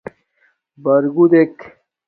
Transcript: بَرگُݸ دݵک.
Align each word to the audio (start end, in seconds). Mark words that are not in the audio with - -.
بَرگُݸ 0.83 1.25
دݵک. 1.31 1.55